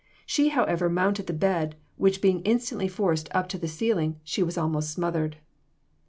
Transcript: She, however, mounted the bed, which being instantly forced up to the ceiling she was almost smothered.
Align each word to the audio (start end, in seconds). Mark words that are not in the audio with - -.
She, 0.25 0.49
however, 0.49 0.89
mounted 0.89 1.27
the 1.27 1.33
bed, 1.33 1.75
which 1.95 2.21
being 2.21 2.41
instantly 2.41 2.87
forced 2.87 3.29
up 3.35 3.47
to 3.49 3.59
the 3.59 3.67
ceiling 3.67 4.19
she 4.23 4.41
was 4.41 4.57
almost 4.57 4.89
smothered. 4.89 5.37